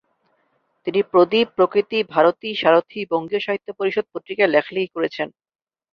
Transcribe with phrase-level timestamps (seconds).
[0.87, 5.27] তিনি প্রদীপ, প্রকৃতি, ভারতী, সারথি, বঙ্গীয় সাহিত্য পরিষদ পত্রিকায় লেখালেখি করেছেন।